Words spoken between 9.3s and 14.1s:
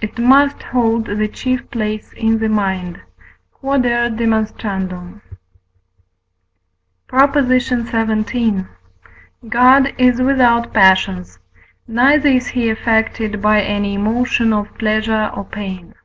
God is without passions, neither is he affected by any